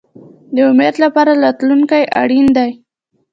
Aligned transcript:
د 0.53 0.55
امید 0.71 0.95
لپاره 1.03 1.31
راتلونکی 1.43 2.03
اړین 2.21 2.47
دی 2.57 2.71